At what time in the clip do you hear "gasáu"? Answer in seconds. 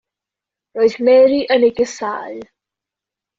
1.81-2.41